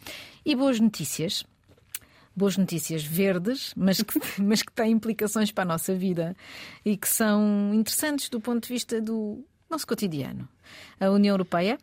[0.46, 1.44] E boas notícias.
[2.36, 6.36] boas notícias verdes, mas que, mas que têm implicações para a nossa vida
[6.86, 10.48] e que são interessantes do ponto de vista do nosso cotidiano.
[11.00, 11.78] A União Europeia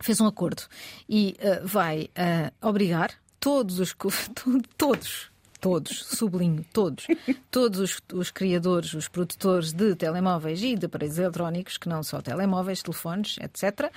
[0.00, 0.62] fez um acordo
[1.08, 3.94] e uh, vai uh, obrigar todos os
[4.76, 5.30] todos
[5.66, 7.06] todos, sublinho, todos,
[7.50, 12.20] todos os, os, criadores, os produtores de telemóveis e de aparelhos eletrónicos, que não só
[12.20, 13.90] telemóveis, telefones, etc.,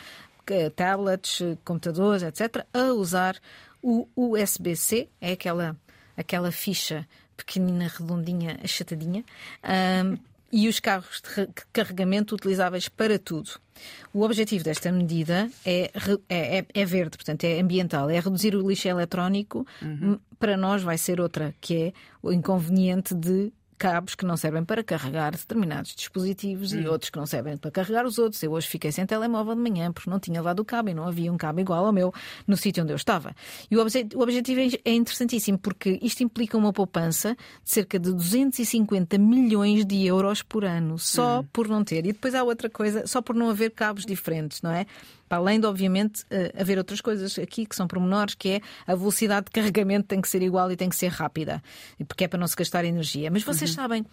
[0.76, 3.36] tablets, computadores, etc., a usar
[3.82, 5.76] o USB-C, é aquela,
[6.18, 9.24] aquela ficha pequenina, redondinha, achatadinha,
[10.06, 10.18] um,
[10.52, 13.52] e os carros de carregamento utilizáveis para tudo.
[14.14, 15.92] O objetivo desta medida é,
[16.28, 19.66] é, é, é verde, portanto, é ambiental, é reduzir o lixo eletrónico.
[19.82, 20.20] Uhum.
[20.40, 24.84] Para nós vai ser outra, que é o inconveniente de cabos que não servem para
[24.84, 26.82] carregar determinados dispositivos hum.
[26.82, 28.44] e outros que não servem para carregar os outros.
[28.44, 31.08] Eu hoje fiquei sem telemóvel de manhã porque não tinha lá do cabo e não
[31.08, 32.14] havia um cabo igual ao meu
[32.46, 33.34] no sítio onde eu estava.
[33.72, 38.12] E o, o objetivo é, é interessantíssimo porque isto implica uma poupança de cerca de
[38.12, 41.48] 250 milhões de euros por ano só hum.
[41.54, 42.06] por não ter.
[42.06, 44.86] E depois há outra coisa, só por não haver cabos diferentes, não é?
[45.30, 48.96] Para além de, obviamente, eh, haver outras coisas aqui que são pormenores, que é a
[48.96, 51.62] velocidade de carregamento tem que ser igual e tem que ser rápida,
[52.08, 53.30] porque é para não se gastar energia.
[53.30, 53.76] Mas vocês uhum.
[53.76, 54.06] sabem,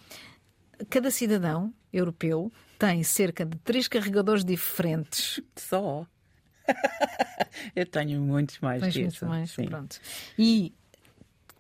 [0.91, 5.41] cada cidadão europeu tem cerca de três carregadores diferentes.
[5.57, 6.07] Só?
[7.75, 9.65] Eu tenho muitos mais Tens muitos mais, Sim.
[9.67, 9.99] pronto.
[10.39, 10.75] E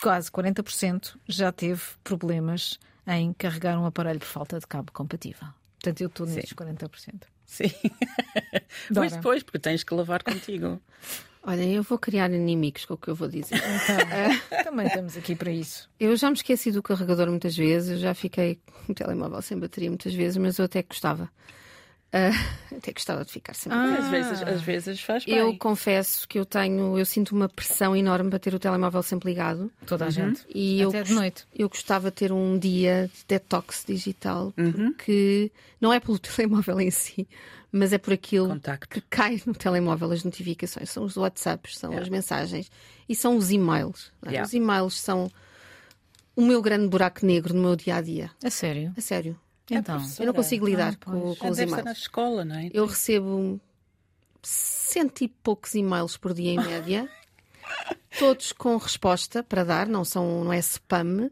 [0.02, 5.48] quase 40% já teve problemas em carregar um aparelho por falta de cabo compatível.
[5.80, 7.22] Portanto, eu estou nesses 40%.
[7.46, 7.70] Sim.
[8.94, 10.80] Mas depois, porque tens que lavar contigo.
[11.48, 13.54] Olha, eu vou criar inimigos com o que eu vou dizer.
[13.54, 15.88] Então, também estamos aqui para isso.
[15.98, 19.56] Eu já me esqueci do carregador muitas vezes, eu já fiquei com o telemóvel sem
[19.56, 21.30] bateria muitas vezes, mas eu até gostava.
[22.16, 25.34] Uh, até gostava de ficar sem ah, às vezes Às vezes faz bem.
[25.34, 29.28] Eu confesso que eu tenho, eu sinto uma pressão enorme para ter o telemóvel sempre
[29.28, 29.70] ligado.
[29.86, 30.12] Toda a uhum.
[30.12, 30.46] gente.
[30.54, 31.44] E até eu, de noite.
[31.54, 34.92] Eu gostava de ter um dia de detox digital, uhum.
[34.92, 37.28] porque não é pelo telemóvel em si,
[37.70, 38.88] mas é por aquilo Contacto.
[38.88, 40.88] que cai no telemóvel as notificações.
[40.88, 42.02] São os WhatsApps, são yeah.
[42.02, 42.70] as mensagens
[43.06, 44.10] e são os e-mails.
[44.24, 44.46] Yeah.
[44.46, 45.30] Os e-mails são
[46.34, 48.30] o meu grande buraco negro no meu dia a dia.
[48.42, 48.92] A sério?
[48.96, 49.38] A sério.
[49.70, 51.84] Então, eu não consigo lidar ah, com, com os e-mails.
[51.84, 52.70] na escola, não é?
[52.72, 53.60] Eu recebo
[54.42, 57.08] cento e poucos e-mails por dia em média,
[58.18, 61.30] todos com resposta para dar, não, são, não é spam.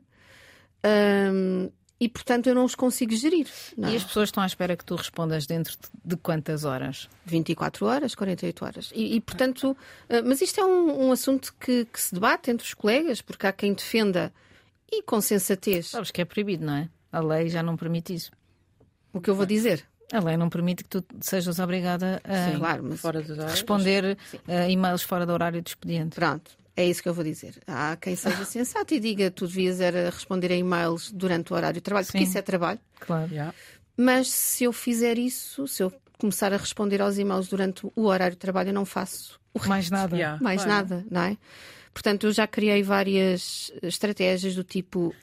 [0.85, 3.49] Um, e portanto eu não os consigo gerir.
[3.77, 3.89] Não.
[3.89, 7.09] E as pessoas estão à espera que tu respondas dentro de quantas horas?
[7.25, 8.93] 24 horas, 48 horas.
[8.95, 12.67] E, e portanto, uh, mas isto é um, um assunto que, que, se debate entre
[12.67, 14.33] os colegas, porque há quem defenda
[14.91, 15.87] e com sensatez.
[15.87, 16.89] Sabes que é proibido, não é?
[17.15, 18.33] A lei já não permite isso.
[19.13, 19.85] O que eu vou dizer?
[20.13, 25.03] A lei não permite que tu sejas obrigada a Sim, claro, fora responder a e-mails
[25.03, 26.17] fora do horário de expediente.
[26.17, 27.55] Pronto, é isso que eu vou dizer.
[27.69, 31.75] Há quem seja sensato e diga tu devias era responder a e-mails durante o horário
[31.75, 32.13] de trabalho, Sim.
[32.13, 32.81] porque isso é trabalho.
[32.99, 33.31] Claro.
[33.31, 33.55] Yeah.
[33.97, 38.35] Mas se eu fizer isso, se eu começar a responder aos e-mails durante o horário
[38.35, 40.17] de trabalho, eu não faço mais nada.
[40.17, 40.43] Yeah.
[40.43, 40.89] Mais claro.
[40.89, 41.37] nada, não é?
[41.93, 45.15] Portanto, eu já criei várias estratégias do tipo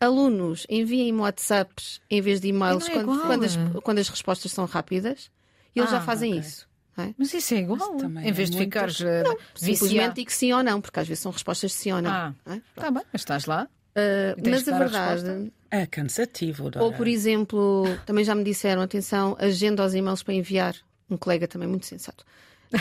[0.00, 4.64] alunos enviem-me WhatsApps em vez de e-mails é quando, quando, as, quando, as, respostas são
[4.64, 5.30] rápidas.
[5.74, 6.40] E eles ah, já fazem okay.
[6.40, 6.68] isso.
[6.96, 7.14] É?
[7.16, 7.96] Mas isso é igual.
[8.00, 8.98] Em vez é de ficares.
[9.00, 12.02] Uh, não, simplesmente digo sim ou não, porque às vezes são respostas de sim ou
[12.02, 12.10] não.
[12.10, 12.60] Ah, é?
[12.74, 13.68] Tá bem, mas estás lá.
[13.90, 15.52] Uh, mas a verdade.
[15.70, 16.70] A é cansativo.
[16.76, 20.74] Ou, por exemplo, também já me disseram: atenção, agenda os e-mails para enviar.
[21.10, 22.24] Um colega também muito sensato.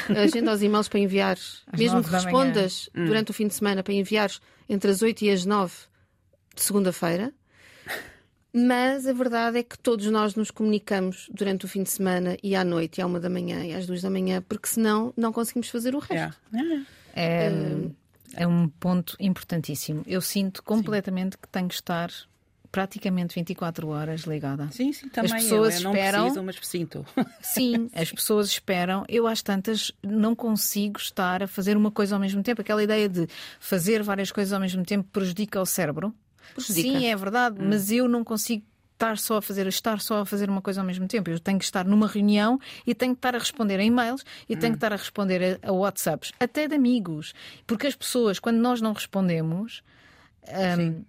[0.09, 1.37] Agenda os e-mails para enviar,
[1.77, 3.07] mesmo que respondas manhã.
[3.07, 3.31] durante hum.
[3.31, 4.31] o fim de semana, para enviar
[4.67, 5.73] entre as 8 e as 9
[6.57, 7.33] de segunda-feira.
[8.53, 12.55] Mas a verdade é que todos nós nos comunicamos durante o fim de semana e
[12.55, 15.31] à noite, e à uma da manhã e às duas da manhã, porque senão não
[15.31, 16.39] conseguimos fazer o resto.
[16.53, 16.85] Yeah.
[17.15, 17.51] É,
[18.33, 20.03] é um ponto importantíssimo.
[20.07, 21.39] Eu sinto completamente sim.
[21.41, 22.09] que tenho que estar
[22.71, 24.69] praticamente 24 horas ligada.
[24.71, 25.33] Sim, sim, também.
[25.33, 26.21] As pessoas eu, eu esperam.
[26.23, 27.05] Preciso, mas sinto.
[27.41, 29.05] Sim, as pessoas esperam.
[29.07, 32.61] Eu, às tantas, não consigo estar a fazer uma coisa ao mesmo tempo.
[32.61, 33.27] Aquela ideia de
[33.59, 36.13] fazer várias coisas ao mesmo tempo prejudica o cérebro.
[36.57, 37.67] Sim, é verdade, hum.
[37.69, 38.63] mas eu não consigo
[38.97, 41.29] estar só a fazer, estar só a fazer uma coisa ao mesmo tempo.
[41.29, 44.55] Eu tenho que estar numa reunião e tenho que estar a responder a e-mails e
[44.55, 44.59] hum.
[44.59, 47.33] tenho que estar a responder a, a, WhatsApps, até de amigos.
[47.65, 49.83] Porque as pessoas, quando nós não respondemos,
[50.79, 51.03] um,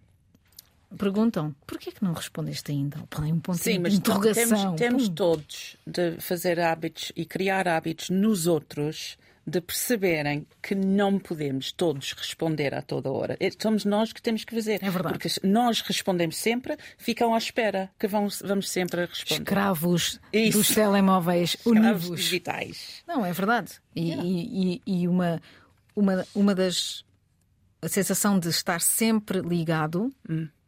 [0.97, 2.99] perguntam porquê é que não respondeste ainda?
[3.09, 4.77] Põe um ponto Sim, de interrogação.
[4.77, 9.17] Temos, temos todos de fazer hábitos e criar hábitos nos outros
[9.49, 13.37] de perceberem que não podemos todos responder a toda hora.
[13.41, 14.83] É, somos nós que temos que fazer.
[14.83, 15.19] É verdade.
[15.19, 19.43] Porque nós respondemos sempre, ficam à espera que vamos, vamos sempre responder.
[19.43, 20.59] Escravos Isso.
[20.59, 22.17] dos telemóveis univos.
[22.19, 23.03] digitais.
[23.07, 23.73] Não, é verdade.
[23.97, 24.25] E, yeah.
[24.25, 25.41] e, e, uma,
[25.97, 27.05] uma, uma das
[27.81, 30.13] a sensação de estar sempre ligado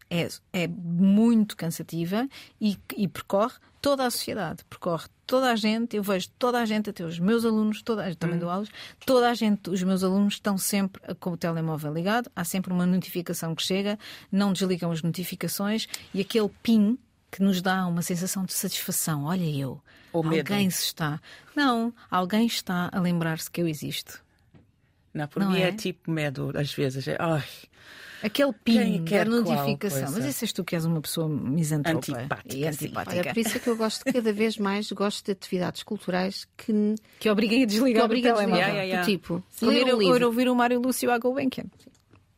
[0.09, 2.29] é, é muito cansativa
[2.61, 5.97] e, e percorre toda a sociedade, percorre toda a gente.
[5.97, 8.69] Eu vejo toda a gente, até os meus alunos, toda também dou aulas,
[9.07, 12.85] toda a gente, os meus alunos estão sempre com o telemóvel ligado, há sempre uma
[12.85, 13.97] notificação que chega,
[14.33, 16.99] não desligam as notificações e aquele ping
[17.31, 19.23] que nos dá uma sensação de satisfação.
[19.27, 19.81] Olha eu,
[20.12, 20.53] Ou medo.
[20.53, 21.21] alguém se está.
[21.55, 24.21] Não, alguém está a lembrar-se que eu existo.
[25.14, 25.69] Não, por Não mim é?
[25.69, 25.73] é?
[25.73, 27.07] tipo medo, às vezes.
[27.07, 27.45] É, ai,
[28.23, 30.11] Aquele ping da notificação.
[30.13, 32.67] Mas isso és tu que és uma pessoa misantropa Antipática, e sim.
[32.67, 33.17] antipática.
[33.21, 36.95] Olha, por isso é que eu gosto cada vez mais gosto de atividades culturais que,
[37.19, 38.65] Que obriguem a que desligar obrigam o a telemóvel.
[38.67, 39.23] Yeah, yeah, Do yeah.
[39.23, 40.27] tipo, Ler, ler um ou livro.
[40.27, 41.65] ouvir o Mário Lúcio à Gulbenkian.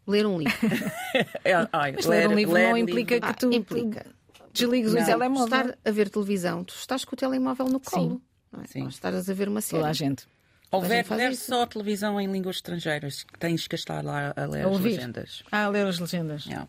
[0.06, 0.54] Ler um livro.
[1.44, 2.78] é, ai, Mas ler um livro não livro.
[2.90, 4.06] implica que Ah, tu implica.
[4.52, 5.04] desligues o Não.
[5.04, 5.44] telemóvel.
[5.60, 8.20] Estar a ver televisão, tu estás com o telemóvel no colo.
[8.52, 8.66] não é?
[8.66, 8.82] Sim.
[8.82, 9.80] Ou estás a ver uma série.
[9.80, 10.26] Toda a gente.
[10.72, 14.70] Ou a ver, só televisão em línguas estrangeiras, tens que estar lá a ler A
[14.70, 15.42] as legendas.
[15.52, 16.46] Ah, a ler as legendas.
[16.46, 16.66] Yeah.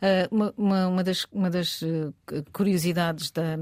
[0.00, 3.56] Ah, uma, uma, uma das, uma das eh, curiosidades da,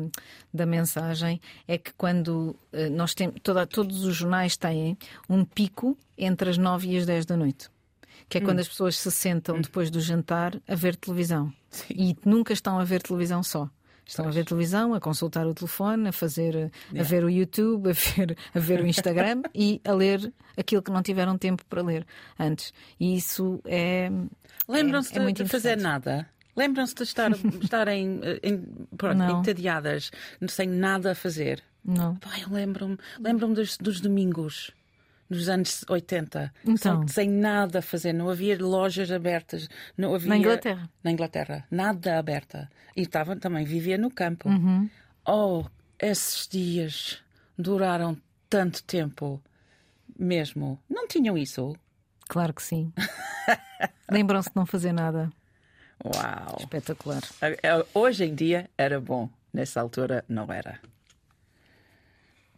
[0.53, 3.37] da mensagem é que quando eh, nós temos.
[3.43, 7.69] Toda, todos os jornais têm um pico entre as 9 e as 10 da noite.
[8.29, 11.53] Que é quando as pessoas se sentam depois do jantar a ver televisão.
[11.91, 13.69] E nunca estão a ver televisão só.
[14.11, 17.93] Estão a ver televisão, a consultar o telefone, a fazer, a ver o YouTube, a
[17.93, 22.05] ver, a ver o Instagram e a ler aquilo que não tiveram tempo para ler
[22.37, 22.75] antes.
[22.99, 24.11] E isso é.
[24.69, 26.29] Lembram-se é, é de, de fazer nada?
[26.57, 27.31] Lembram-se de estar,
[27.63, 28.65] estarem eh, em,
[29.39, 30.11] entediadas,
[30.49, 31.63] sem nada a fazer?
[31.85, 32.17] Não.
[32.17, 34.73] Pai, lembro-me lembro dos, dos domingos.
[35.31, 37.07] Nos anos 80, Então.
[37.07, 40.91] Sem nada a fazer, não havia lojas abertas, não havia Na Inglaterra?
[41.05, 42.69] na Inglaterra, nada aberta.
[42.97, 44.49] E estava também vivia no campo.
[44.49, 44.91] Uhum.
[45.25, 45.65] Oh,
[46.01, 47.23] esses dias
[47.57, 48.17] duraram
[48.49, 49.41] tanto tempo,
[50.19, 50.79] mesmo.
[50.91, 51.77] Não tinham isso?
[52.29, 52.93] Claro que sim.
[54.11, 55.31] Lembram-se de não fazer nada.
[56.05, 56.57] Uau!
[56.59, 57.23] Espetacular.
[57.95, 60.81] Hoje em dia era bom, nessa altura não era.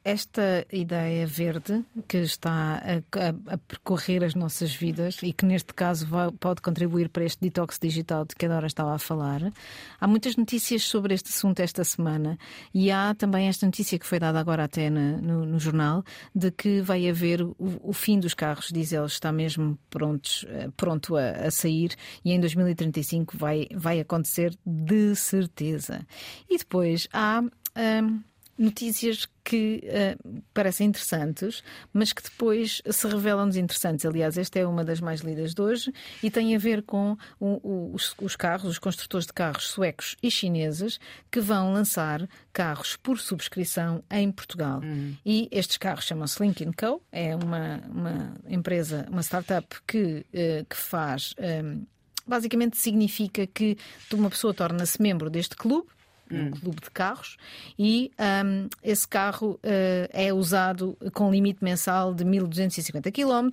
[0.05, 5.73] Esta ideia verde que está a, a- a percorrer as nossas vidas e que neste
[5.73, 9.53] caso vai- pode contribuir para este detox digital de que a Dora estava a falar.
[10.01, 12.37] Há muitas notícias sobre este assunto esta semana
[12.75, 16.03] e há também esta notícia que foi dada agora até na- no, no jornal
[16.35, 21.17] de que vai haver o, o fim dos carros diesel está mesmo prontos, eh, pronto
[21.17, 26.05] a, a sair e em 2035 vai, vai acontecer de certeza.
[26.51, 27.41] E depois há.
[27.41, 28.21] hum,
[28.62, 34.05] notícias que uh, parecem interessantes, mas que depois se revelam desinteressantes.
[34.07, 37.61] Aliás, esta é uma das mais lidas de hoje e tem a ver com o-
[37.68, 42.96] o- os, os carros, os construtores de carros suecos e chineses que vão lançar carros
[42.96, 44.81] por subscrição em Portugal.
[45.27, 47.03] E estes carros chamam-se Lincoln Co.
[47.11, 51.35] É uma, uma empresa, uma startup que, uh, que faz.
[51.64, 51.85] um,
[52.25, 53.77] basicamente significa que
[54.12, 55.88] uma pessoa torna-se membro deste clube
[56.35, 57.37] um clube de carros
[57.79, 58.11] e
[58.45, 63.49] um, esse carro uh, é usado com limite mensal de 1250 km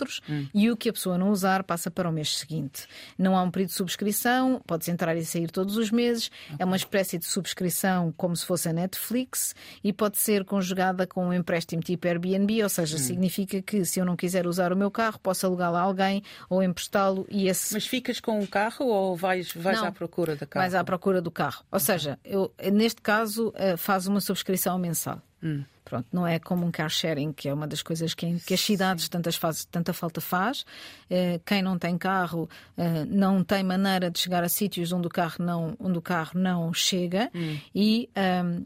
[0.53, 2.87] e o que a pessoa não usar passa para o mês seguinte.
[3.17, 6.75] Não há um período de subscrição, pode entrar e sair todos os meses, é uma
[6.75, 11.81] espécie de subscrição como se fosse a Netflix e pode ser conjugada com um empréstimo
[11.81, 15.45] tipo Airbnb, ou seja, significa que se eu não quiser usar o meu carro, posso
[15.45, 19.79] alugá-lo a alguém ou emprestá-lo e esse Mas ficas com o carro ou vais, vais
[19.79, 19.87] Não.
[19.87, 20.63] à procura da carro?
[20.63, 21.63] Vais à procura do carro.
[21.71, 25.21] Ou seja, eu, neste caso, eh, faz uma subscrição mensal.
[25.43, 25.63] Hum.
[25.85, 28.59] Pronto, não é como um car sharing, que é uma das coisas que, que as
[28.59, 30.63] cidades tantas faz, tanta falta faz.
[31.09, 35.09] Eh, Quem não tem carro eh, não tem maneira de chegar a sítios onde o
[35.09, 37.57] carro não, onde o carro não chega Hum.
[37.73, 38.09] e.
[38.15, 38.63] ahm,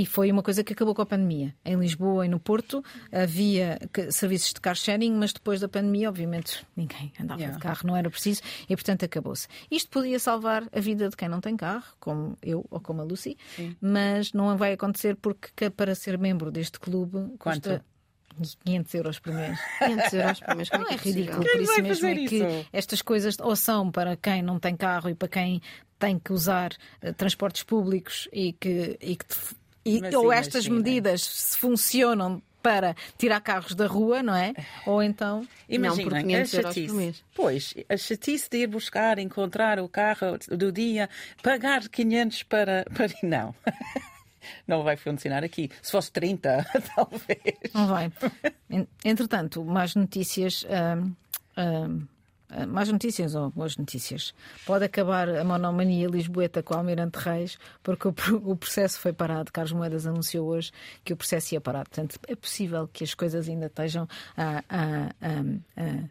[0.00, 1.54] e foi uma coisa que acabou com a pandemia.
[1.64, 6.08] Em Lisboa e no Porto havia que- serviços de car sharing, mas depois da pandemia,
[6.08, 7.56] obviamente, ninguém andava Yeah.
[7.56, 9.48] de carro, não era preciso, e portanto acabou-se.
[9.70, 13.04] Isto podia salvar a vida de quem não tem carro, como eu ou como a
[13.04, 13.36] Lucy,
[13.80, 17.84] mas não vai acontecer porque que para ser membro deste clube custa
[18.64, 19.58] 500 euros por mês.
[19.78, 20.68] 500 euros por mês.
[20.70, 21.22] Como Não é que possível?
[21.24, 22.68] ridículo, Quem por isso vai mesmo é fazer que isso?
[22.72, 25.60] estas coisas ou são para quem não tem carro e para quem
[25.98, 26.70] tem que usar
[27.02, 29.26] eh, transportes públicos e que, e que
[29.96, 30.76] e- Mas ou estas imagina.
[30.76, 34.52] medidas se funcionam para tirar carros da rua, não é?
[34.84, 36.94] Ou então Imaginem, por a 500 euros por chatice.
[36.94, 37.24] mês.
[37.34, 41.08] Pois, a chatice de ir buscar, encontrar o carro do dia,
[41.42, 42.84] pagar 500 para.
[42.94, 43.08] para...
[43.22, 43.54] Não.
[44.66, 45.70] Não vai funcionar aqui.
[45.82, 47.72] Se fosse 30, talvez.
[47.74, 48.10] Não vai.
[48.70, 50.66] En- Entretanto, mais notícias.
[50.68, 51.12] ahm,
[51.56, 52.06] ahm,
[52.50, 54.34] ah, mais notícias ou boas notícias.
[54.66, 59.12] Pode acabar a monomania lisboeta com o Almirante Reis, porque o, pro- o processo foi
[59.12, 59.52] parado.
[59.52, 60.70] Carlos Moedas anunciou hoje
[61.04, 61.84] que o processo ia parar.
[61.88, 65.14] Portanto, é possível que as coisas ainda estejam a, a-
[65.76, 66.08] a-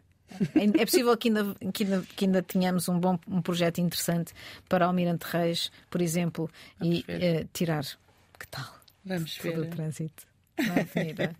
[0.54, 4.32] É possível que ainda, que ainda, que ainda tenhamos um bom um projeto interessante
[4.68, 7.00] para o Almirante Reis, por exemplo, Vamos e
[7.44, 7.84] uh, tirar.
[8.38, 8.66] Que tal?
[9.04, 9.58] Vamos ver.
[9.58, 10.26] O trânsito
[10.66, 11.34] na avenida.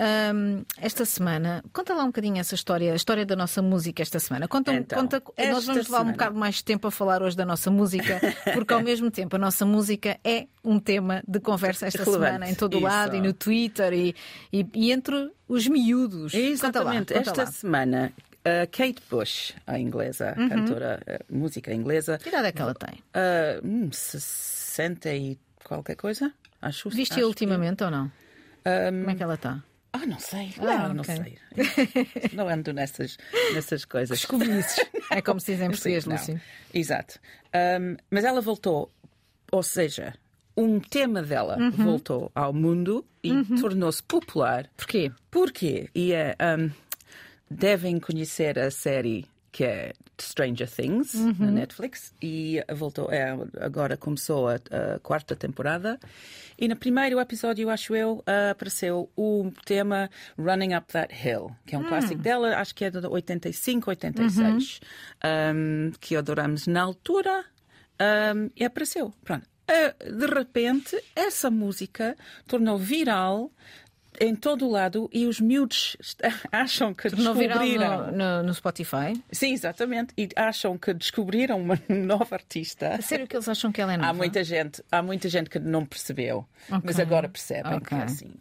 [0.00, 4.18] Um, esta semana, conta lá um bocadinho essa história, a história da nossa música esta
[4.18, 4.48] semana.
[4.48, 7.70] Conta, então, conta nós vamos levar um bocado mais tempo a falar hoje da nossa
[7.70, 8.18] música,
[8.54, 12.26] porque ao mesmo tempo a nossa música é um tema de conversa esta Relevante.
[12.26, 14.14] semana em todo o lado e no Twitter e,
[14.50, 16.32] e, e entre os miúdos.
[16.32, 17.50] Exatamente, conta lá, conta esta lá.
[17.50, 18.12] semana
[18.42, 20.48] a Kate Bush, a inglesa, uhum.
[20.48, 22.16] cantora, música inglesa.
[22.16, 23.02] Que idade é que ela tem?
[23.14, 26.90] Uh, 60 e qualquer coisa, acho.
[26.90, 27.84] Viste-a ultimamente que...
[27.84, 28.04] ou não?
[28.04, 29.62] Um, Como é que ela está?
[29.92, 30.54] Ah, não sei.
[30.58, 31.18] Ah, não, okay.
[31.18, 31.38] não sei.
[32.32, 33.18] não ando nessas,
[33.52, 34.18] nessas coisas.
[34.18, 34.84] Escovilhices.
[35.10, 36.40] É como se dizem em português, Lúcio.
[36.72, 37.18] Exato.
[37.54, 38.92] Um, mas ela voltou,
[39.50, 40.14] ou seja,
[40.56, 41.70] um tema dela uhum.
[41.70, 43.60] voltou ao mundo e uhum.
[43.60, 44.68] tornou-se popular.
[44.76, 45.10] Porquê?
[45.30, 45.88] Porquê?
[45.94, 46.70] E é, um,
[47.50, 51.34] devem conhecer a série que é Stranger Things uhum.
[51.38, 55.98] na Netflix e voltou é, agora começou a, a, quarta temporada
[56.58, 61.74] e no primeiro episódio acho eu uh, apareceu o tema Running Up That Hill que
[61.74, 61.88] é um uhum.
[61.88, 64.80] clássico dela acho que é de 85 86
[65.24, 65.30] uhum.
[65.56, 67.44] um, que adoramos na altura
[68.00, 73.50] um, e apareceu pronto uh, de repente essa música tornou viral
[74.20, 75.96] em todo o lado e os miúdos
[76.52, 78.12] acham que descobriram.
[78.12, 79.20] No, no, no, Spotify?
[79.32, 80.12] Sim, exatamente.
[80.16, 82.94] E acham que descobriram uma nova artista.
[82.94, 84.10] A sério que eles acham que ela é nova?
[84.10, 86.80] Há muita gente, há muita gente que não percebeu, okay.
[86.84, 87.88] mas agora percebem okay.
[87.88, 88.34] que é assim.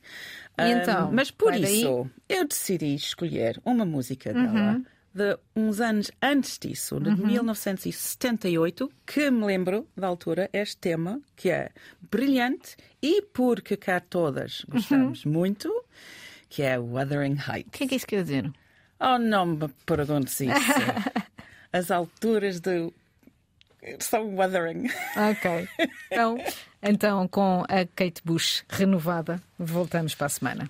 [0.62, 4.74] Então, mas por isso, eu decidi escolher uma música dela.
[4.74, 7.28] Uhum de uns anos antes disso, de uhum.
[7.28, 11.72] 1978, que me lembro da altura este tema, que é
[12.10, 15.32] brilhante e porque cá todas gostamos uhum.
[15.32, 15.86] muito,
[16.48, 17.68] que é Wuthering Heights.
[17.68, 18.52] O que é que isso quer dizer?
[19.00, 20.54] Oh, não me perguntes isso.
[21.72, 22.94] As alturas do
[24.00, 24.90] são Wuthering.
[25.16, 25.70] Ok.
[26.12, 26.38] Então,
[26.82, 30.70] então, com a Kate Bush renovada, voltamos para a semana.